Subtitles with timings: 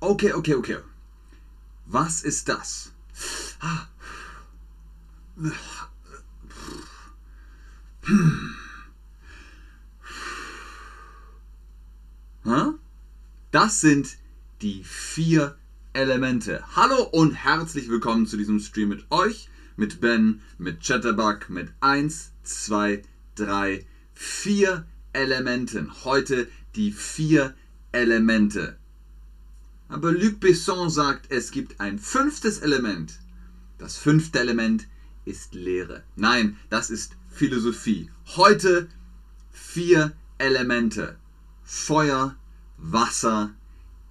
[0.00, 0.78] Okay, okay, okay.
[1.86, 2.92] Was ist das?
[13.50, 14.18] Das sind
[14.62, 15.56] die vier
[15.94, 16.62] Elemente.
[16.76, 22.30] Hallo und herzlich willkommen zu diesem Stream mit euch, mit Ben, mit Chatterbug, mit 1,
[22.44, 23.02] 2,
[23.34, 23.84] 3,
[24.14, 26.04] 4 Elementen.
[26.04, 27.56] Heute die vier
[27.90, 28.78] Elemente.
[29.88, 33.18] Aber Luc Besson sagt, es gibt ein fünftes Element.
[33.78, 34.86] Das fünfte Element
[35.24, 36.02] ist Lehre.
[36.16, 38.10] Nein, das ist Philosophie.
[38.36, 38.88] Heute
[39.50, 41.16] vier Elemente.
[41.64, 42.36] Feuer,
[42.76, 43.54] Wasser,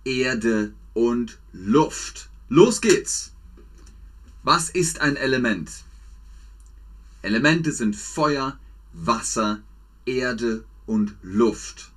[0.04, 2.30] Erde und Luft.
[2.50, 3.34] Los geht's.
[4.44, 5.70] Was ist ein Element?
[7.22, 8.58] Elemente sind Feuer,
[8.94, 9.62] Wasser,
[10.06, 11.92] Erde und Luft.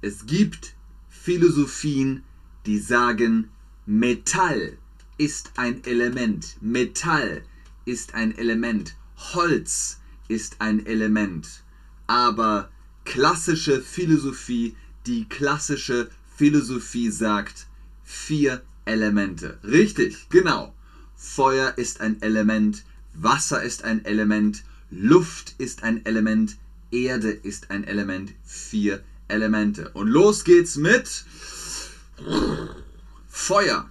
[0.00, 0.74] Es gibt
[1.08, 2.22] Philosophien,
[2.66, 3.50] die sagen,
[3.86, 4.78] Metall
[5.18, 6.56] ist ein Element.
[6.60, 7.42] Metall
[7.84, 8.94] ist ein Element.
[9.34, 11.62] Holz ist ein Element.
[12.06, 12.70] Aber
[13.04, 17.66] klassische Philosophie, die klassische Philosophie sagt
[18.04, 19.58] vier Elemente.
[19.64, 20.74] Richtig, genau.
[21.16, 26.56] Feuer ist ein Element, Wasser ist ein Element, Luft ist ein Element,
[26.90, 28.32] Erde ist ein Element.
[28.44, 29.90] Vier Elemente.
[29.90, 31.24] Und los geht's mit
[33.28, 33.90] Feuer.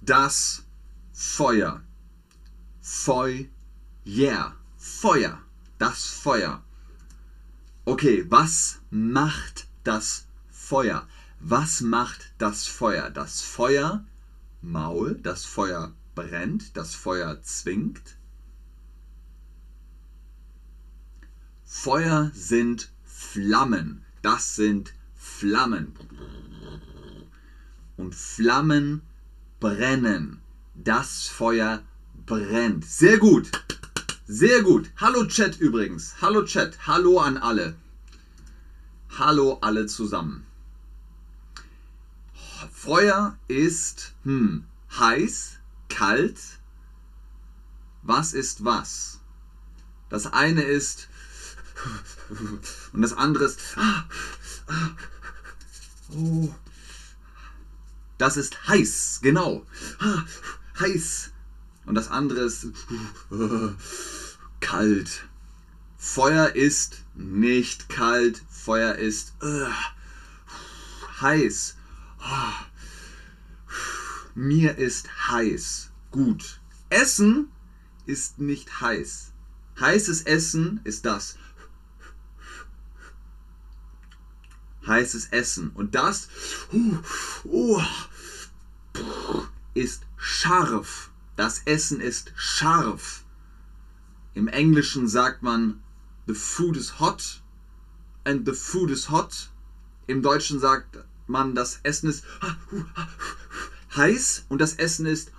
[0.00, 0.62] Das
[1.12, 1.82] Feuer.
[2.80, 4.54] Feuer.
[4.76, 5.38] Feuer.
[5.78, 6.62] Das Feuer.
[7.84, 11.06] Okay, was macht das Feuer?
[11.40, 13.10] Was macht das Feuer?
[13.10, 14.04] Das Feuer,
[14.62, 18.16] Maul, das Feuer brennt, das Feuer zwingt.
[21.64, 24.04] Feuer sind Flammen.
[24.22, 25.94] Das sind Flammen
[27.96, 29.02] und Flammen
[29.60, 30.40] brennen.
[30.74, 31.82] Das Feuer
[32.26, 32.84] brennt.
[32.84, 33.50] Sehr gut.
[34.26, 34.90] Sehr gut.
[34.96, 36.16] Hallo Chat übrigens.
[36.20, 36.86] Hallo Chat.
[36.86, 37.76] Hallo an alle.
[39.18, 40.46] Hallo alle zusammen.
[42.72, 44.64] Feuer ist hm,
[44.98, 45.58] heiß,
[45.88, 46.38] kalt.
[48.02, 49.20] Was ist was?
[50.08, 51.08] Das eine ist
[52.92, 53.60] und das andere ist
[56.10, 56.54] oh,
[58.18, 59.66] das ist heiß, genau.
[60.78, 61.30] Heiß.
[61.84, 62.68] Und das andere ist
[64.60, 65.26] kalt.
[65.96, 68.42] Feuer ist nicht kalt.
[68.48, 69.34] Feuer ist
[71.20, 71.76] heiß.
[74.34, 75.90] Mir ist heiß.
[76.10, 76.60] Gut.
[76.90, 77.48] Essen
[78.06, 79.32] ist nicht heiß.
[79.80, 81.36] Heißes Essen ist das.
[84.86, 85.70] Heißes Essen.
[85.74, 86.28] Und das
[86.72, 87.80] uh,
[89.74, 91.10] ist scharf.
[91.36, 93.24] Das Essen ist scharf.
[94.34, 95.82] Im Englischen sagt man,
[96.26, 97.42] the food is hot
[98.24, 99.50] and the food is hot.
[100.06, 102.24] Im Deutschen sagt man, das Essen ist
[103.96, 105.32] heiß und das Essen ist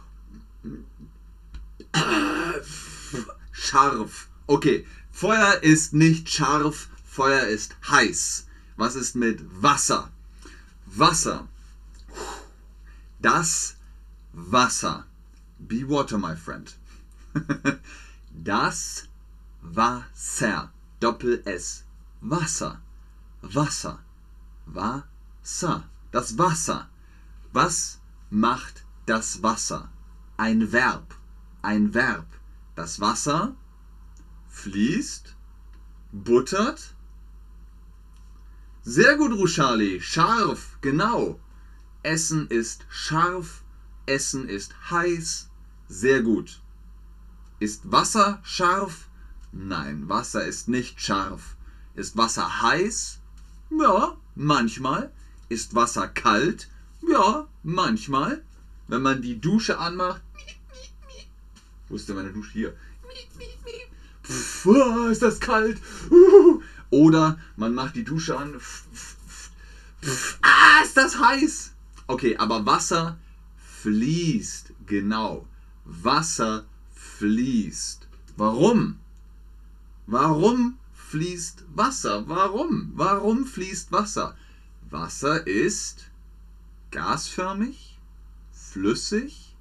[3.51, 4.27] scharf.
[4.47, 8.46] Okay, Feuer ist nicht scharf, Feuer ist heiß.
[8.77, 10.11] Was ist mit Wasser?
[10.85, 11.47] Wasser.
[13.19, 13.75] Das
[14.33, 15.05] Wasser.
[15.59, 16.75] Be water, my friend.
[18.31, 19.07] das
[19.61, 20.71] Wasser.
[20.99, 21.83] Doppel S.
[22.21, 22.79] Wasser.
[23.41, 23.99] Wasser.
[24.67, 25.89] Wasser.
[26.11, 26.87] Das Wasser.
[27.53, 27.99] Was
[28.29, 29.89] macht das Wasser?
[30.37, 31.15] Ein Verb.
[31.63, 32.27] Ein Verb.
[32.75, 33.55] Das Wasser
[34.49, 35.35] fließt,
[36.11, 36.93] buttert,
[38.87, 39.99] sehr gut, Rushali.
[39.99, 41.41] Scharf, genau.
[42.03, 43.63] Essen ist scharf.
[44.05, 45.49] Essen ist heiß.
[45.89, 46.61] Sehr gut.
[47.59, 49.09] Ist Wasser scharf?
[49.51, 51.57] Nein, Wasser ist nicht scharf.
[51.95, 53.19] Ist Wasser heiß?
[53.71, 55.11] Ja, manchmal.
[55.49, 56.69] Ist Wasser kalt?
[57.05, 58.41] Ja, manchmal.
[58.87, 60.21] Wenn man die Dusche anmacht.
[61.89, 62.53] Wo ist denn meine Dusche?
[62.53, 62.73] Hier.
[64.23, 64.65] Pff,
[65.11, 65.77] ist das kalt.
[66.89, 68.59] Oder man macht die Dusche an.
[70.41, 71.71] Ah, ist das heiß!
[72.07, 73.17] Okay, aber Wasser
[73.81, 74.73] fließt.
[74.85, 75.45] Genau.
[75.83, 78.07] Wasser fließt.
[78.37, 78.99] Warum?
[80.05, 82.27] Warum fließt Wasser?
[82.27, 82.91] Warum?
[82.95, 84.37] Warum fließt Wasser?
[84.89, 86.09] Wasser ist
[86.91, 87.97] gasförmig,
[88.53, 89.55] flüssig.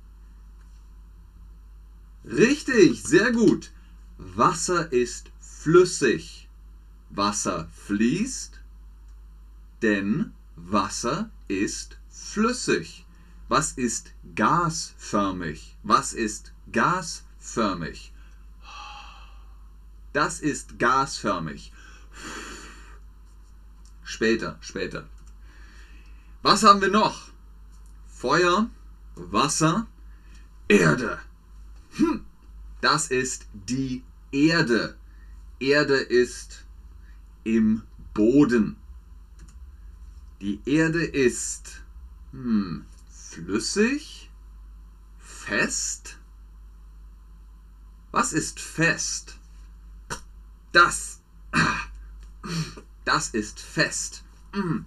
[2.24, 3.72] Richtig, sehr gut.
[4.18, 6.45] Wasser ist flüssig.
[7.10, 8.60] Wasser fließt,
[9.82, 13.06] denn Wasser ist flüssig.
[13.48, 15.76] Was ist gasförmig?
[15.82, 18.12] Was ist gasförmig?
[20.12, 21.72] Das ist gasförmig.
[24.02, 25.08] Später, später.
[26.42, 27.28] Was haben wir noch?
[28.06, 28.70] Feuer,
[29.14, 29.86] Wasser,
[30.68, 31.18] Erde.
[31.96, 32.24] Hm.
[32.80, 34.02] Das ist die
[34.32, 34.96] Erde.
[35.60, 36.65] Erde ist
[37.46, 37.82] im
[38.12, 38.76] Boden.
[40.40, 41.80] Die Erde ist
[42.32, 44.30] hm, flüssig,
[45.20, 46.18] fest.
[48.10, 49.38] Was ist fest?
[50.72, 51.20] Das.
[53.04, 54.24] Das ist fest.
[54.52, 54.84] Hm,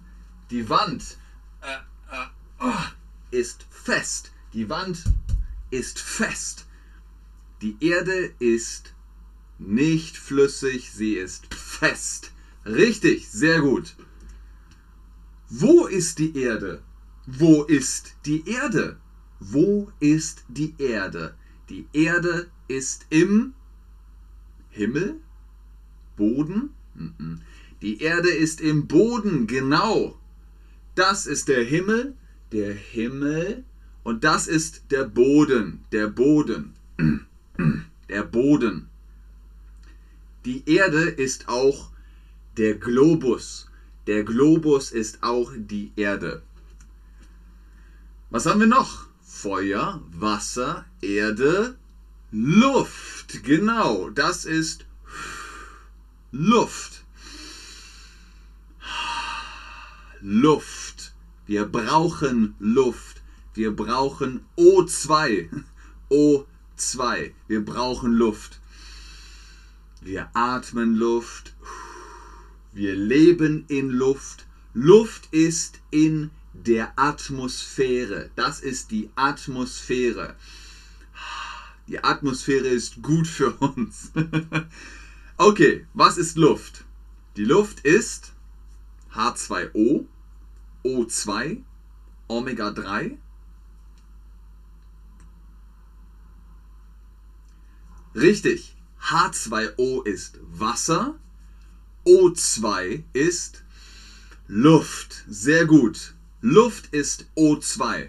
[0.50, 1.16] die Wand
[1.62, 1.72] äh,
[2.14, 2.26] äh,
[2.58, 2.84] oh,
[3.30, 4.30] ist fest.
[4.52, 5.04] Die Wand
[5.70, 6.66] ist fest.
[7.62, 8.92] Die Erde ist
[9.58, 12.30] nicht flüssig, sie ist fest.
[12.66, 13.96] Richtig, sehr gut.
[15.48, 16.82] Wo ist die Erde?
[17.26, 18.98] Wo ist die Erde?
[19.40, 21.34] Wo ist die Erde?
[21.68, 23.54] Die Erde ist im
[24.70, 25.20] Himmel?
[26.16, 26.70] Boden?
[27.80, 30.18] Die Erde ist im Boden, genau.
[30.94, 32.14] Das ist der Himmel,
[32.52, 33.64] der Himmel
[34.02, 36.74] und das ist der Boden, der Boden,
[38.08, 38.88] der Boden.
[40.44, 41.90] Die Erde ist auch
[42.56, 43.66] der Globus.
[44.06, 46.42] Der Globus ist auch die Erde.
[48.30, 49.06] Was haben wir noch?
[49.22, 51.76] Feuer, Wasser, Erde,
[52.32, 53.42] Luft.
[53.42, 54.84] Genau, das ist
[56.32, 57.04] Luft.
[60.20, 61.12] Luft.
[61.46, 63.22] Wir brauchen Luft.
[63.54, 65.48] Wir brauchen O2.
[66.10, 67.32] O2.
[67.48, 68.60] Wir brauchen Luft.
[70.00, 71.54] Wir atmen Luft.
[72.72, 74.46] Wir leben in Luft.
[74.74, 78.30] Luft ist in der Atmosphäre.
[78.36, 80.36] Das ist die Atmosphäre.
[81.88, 84.12] Die Atmosphäre ist gut für uns.
[85.36, 86.84] okay, was ist Luft?
[87.36, 88.32] Die Luft ist
[89.14, 90.06] H2O,
[90.84, 91.62] O2,
[92.28, 93.18] Omega 3.
[98.14, 101.18] Richtig, H2O ist Wasser,
[102.06, 103.62] O2 ist
[104.48, 105.24] Luft.
[105.28, 106.14] Sehr gut.
[106.40, 108.08] Luft ist O2.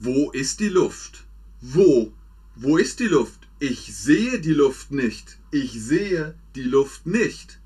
[0.00, 1.24] Wo ist die Luft?
[1.60, 2.12] Wo?
[2.56, 3.46] Wo ist die Luft?
[3.60, 5.38] Ich sehe die Luft nicht.
[5.52, 7.60] Ich sehe die Luft nicht.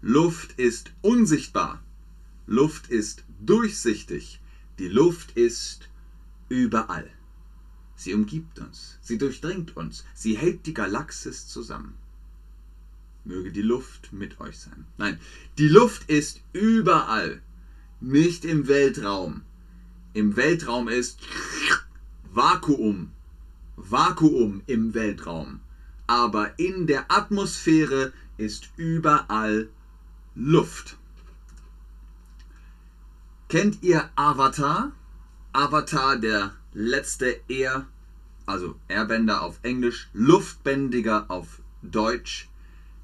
[0.00, 1.82] Luft ist unsichtbar.
[2.46, 4.40] Luft ist durchsichtig.
[4.78, 5.88] Die Luft ist
[6.48, 7.10] überall.
[7.96, 11.94] Sie umgibt uns, sie durchdringt uns, sie hält die Galaxis zusammen.
[13.24, 14.86] Möge die Luft mit euch sein.
[14.98, 15.20] Nein,
[15.58, 17.40] die Luft ist überall,
[18.00, 19.42] nicht im Weltraum.
[20.12, 21.20] Im Weltraum ist
[22.32, 23.12] Vakuum.
[23.76, 25.60] Vakuum im Weltraum.
[26.06, 29.68] Aber in der Atmosphäre ist überall
[30.34, 30.96] Luft.
[33.48, 34.92] Kennt ihr Avatar?
[35.52, 37.86] Avatar, der letzte Air,
[38.46, 42.48] also Airbender auf Englisch, Luftbändiger auf Deutsch.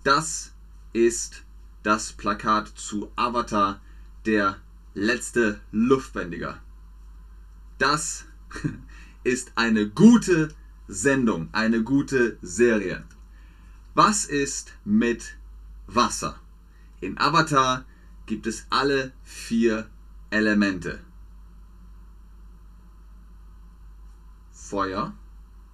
[0.08, 0.54] Das
[0.94, 1.44] ist
[1.82, 3.78] das Plakat zu Avatar,
[4.24, 4.56] der
[4.94, 6.62] letzte Luftbändiger.
[7.76, 8.24] Das
[9.22, 10.48] ist eine gute
[10.86, 13.04] Sendung, eine gute Serie.
[13.92, 15.36] Was ist mit
[15.86, 16.40] Wasser?
[17.02, 17.84] In Avatar
[18.24, 19.90] gibt es alle vier
[20.30, 21.00] Elemente.
[24.52, 25.12] Feuer,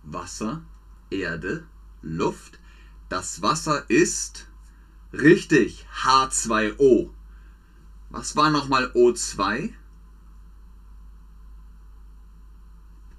[0.03, 0.65] Wasser,
[1.11, 1.69] Erde,
[2.03, 2.59] Luft.
[3.15, 4.49] Das Wasser ist
[5.13, 7.11] richtig H2O.
[8.11, 9.73] Was war nochmal O2?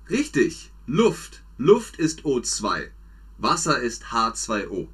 [0.09, 1.43] Richtig, Luft.
[1.57, 2.89] Luft ist O2.
[3.37, 4.89] Wasser ist H2O.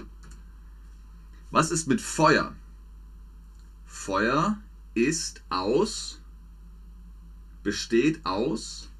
[1.49, 2.55] Was ist mit Feuer?
[3.87, 4.61] Feuer
[4.93, 6.21] ist aus,
[7.63, 8.90] besteht aus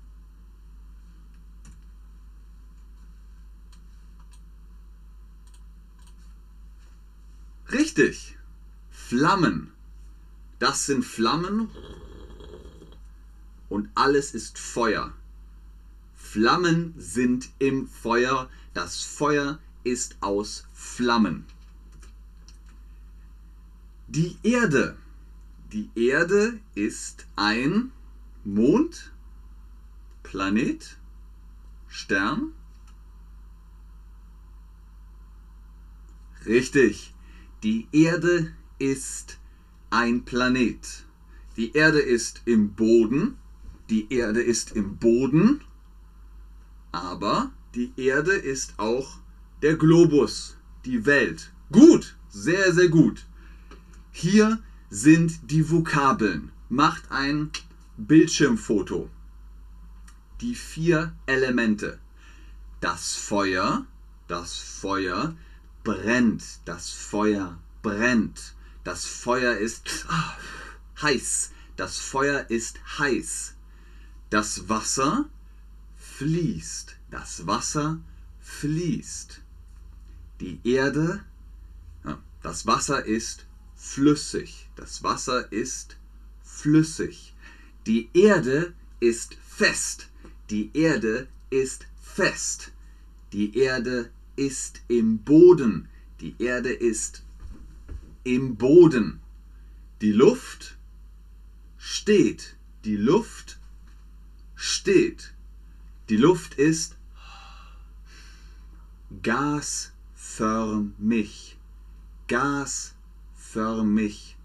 [7.72, 8.38] Richtig.
[8.90, 9.72] Flammen.
[10.60, 11.70] Das sind Flammen
[13.70, 15.14] und alles ist Feuer.
[16.14, 18.50] Flammen sind im Feuer.
[18.74, 21.46] Das Feuer ist aus Flammen.
[24.08, 24.98] Die Erde.
[25.72, 27.92] Die Erde ist ein
[28.44, 29.12] Mond,
[30.24, 30.98] Planet,
[31.88, 32.54] Stern.
[36.46, 37.14] Richtig.
[37.64, 39.38] Die Erde ist
[39.92, 41.06] ein Planet.
[41.58, 43.38] Die Erde ist im Boden.
[43.92, 45.62] die Erde ist im Boden,
[46.94, 49.20] aber die Erde ist auch
[49.62, 51.52] der Globus, die Welt.
[51.72, 53.26] Gut, sehr, sehr gut.
[54.12, 56.52] Hier sind die Vokabeln.
[56.70, 57.52] Macht ein
[57.98, 59.10] Bildschirmfoto.
[60.40, 62.00] Die vier Elemente.
[62.80, 63.86] Das Feuer,
[64.28, 65.36] das Feuer
[65.84, 68.54] brennt, das Feuer brennt.
[68.84, 70.08] Das Feuer ist
[71.02, 73.54] heiß, das Feuer ist heiß.
[74.30, 75.30] Das Wasser
[75.98, 78.00] fließt, das Wasser
[78.40, 79.42] fließt.
[80.40, 81.24] Die Erde,
[82.42, 83.46] das Wasser ist
[83.76, 85.98] flüssig, das Wasser ist
[86.44, 87.36] flüssig.
[87.86, 90.08] Die Erde ist fest,
[90.50, 92.72] die Erde ist fest.
[93.34, 95.88] Die Erde ist im Boden,
[96.20, 97.22] die Erde ist
[98.24, 99.20] im Boden.
[100.02, 100.78] Die Luft
[101.78, 103.60] steht, die Luft
[104.56, 105.36] steht.
[106.10, 106.98] Die Luft ist
[109.22, 111.56] gasförmig.
[112.28, 114.36] Gasförmig.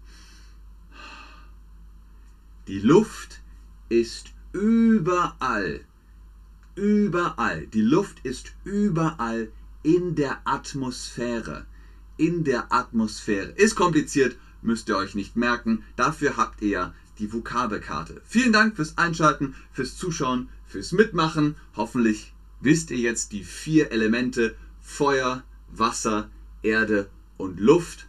[2.67, 3.41] Die Luft
[3.89, 5.83] ist überall.
[6.75, 7.65] Überall.
[7.65, 9.49] Die Luft ist überall
[9.83, 11.65] in der Atmosphäre.
[12.17, 13.51] In der Atmosphäre.
[13.51, 15.83] Ist kompliziert, müsst ihr euch nicht merken.
[15.95, 18.21] Dafür habt ihr ja die Vokabelkarte.
[18.25, 21.55] Vielen Dank fürs Einschalten, fürs Zuschauen, fürs Mitmachen.
[21.75, 26.29] Hoffentlich wisst ihr jetzt die vier Elemente Feuer, Wasser,
[26.61, 28.07] Erde und Luft.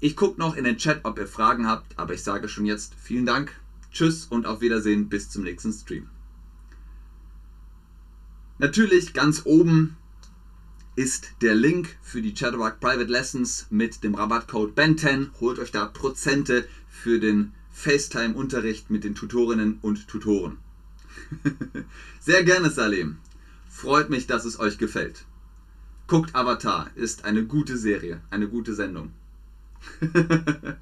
[0.00, 2.94] Ich gucke noch in den Chat, ob ihr Fragen habt, aber ich sage schon jetzt
[3.02, 3.52] vielen Dank,
[3.90, 6.08] tschüss und auf Wiedersehen bis zum nächsten Stream.
[8.58, 9.96] Natürlich ganz oben
[10.96, 15.28] ist der Link für die Chatterbug Private Lessons mit dem Rabattcode BEN10.
[15.40, 20.56] Holt euch da Prozente für den FaceTime-Unterricht mit den Tutorinnen und Tutoren.
[22.20, 23.18] Sehr gerne, Salim.
[23.68, 25.26] Freut mich, dass es euch gefällt.
[26.06, 29.12] Guckt Avatar, ist eine gute Serie, eine gute Sendung.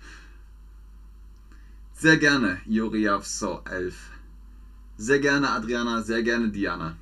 [1.94, 3.94] sehr gerne, Juriavso 11.
[4.96, 6.96] Sehr gerne, Adriana, sehr gerne, Diana.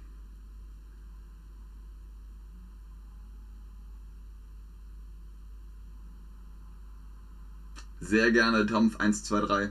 [8.05, 9.71] Sehr gerne, Tomf 123.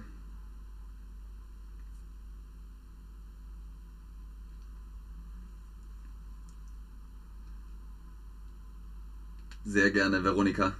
[9.65, 10.71] Sehr gerne, Veronika.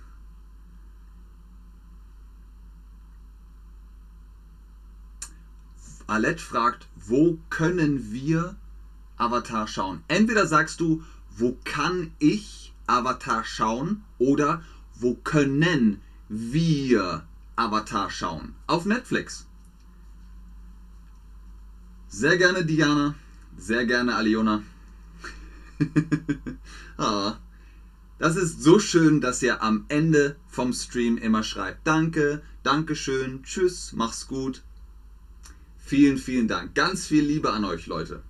[6.07, 8.55] Alette fragt, wo können wir
[9.17, 9.99] Avatar schauen?
[10.07, 14.63] Entweder sagst du, wo kann ich Avatar schauen oder
[14.95, 17.25] wo können wir
[17.61, 18.55] Avatar schauen?
[18.67, 19.45] Auf Netflix.
[22.07, 23.15] Sehr gerne Diana,
[23.57, 24.63] sehr gerne Aliona.
[26.97, 27.37] ah.
[28.17, 31.87] Das ist so schön, dass ihr am Ende vom Stream immer schreibt.
[31.87, 34.61] Danke, Dankeschön, tschüss, mach's gut.
[35.79, 36.75] Vielen, vielen Dank.
[36.75, 38.21] Ganz viel Liebe an euch, Leute.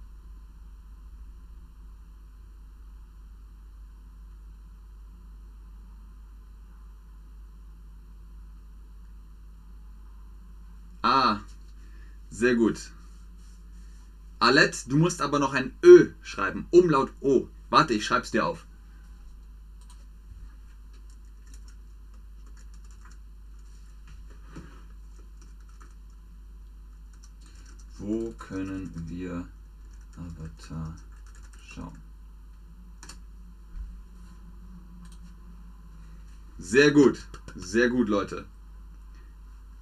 [11.03, 11.41] Ah,
[12.41, 12.89] sehr gut.
[14.39, 16.65] Alette, du musst aber noch ein Ö schreiben.
[16.71, 17.47] Umlaut O.
[17.69, 18.65] Warte, ich schreib's dir auf.
[27.99, 29.47] Wo können wir
[30.17, 30.95] Avatar
[31.69, 31.99] schauen?
[36.57, 38.45] Sehr gut, sehr gut, Leute.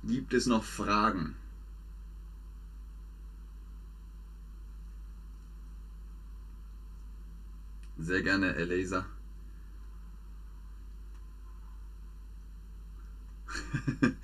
[0.03, 1.37] Gibt es noch Fragen?
[7.99, 9.05] Sehr gerne, Elisa.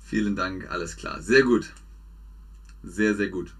[0.00, 1.20] Vielen Dank, alles klar.
[1.20, 1.72] Sehr gut.
[2.82, 3.54] Sehr, sehr gut.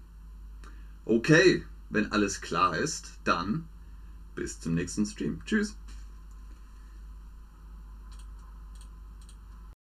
[1.05, 3.65] Okay, wenn alles klar ist, dann
[4.35, 5.39] bis zum nächsten Stream.
[5.45, 5.75] Tschüss.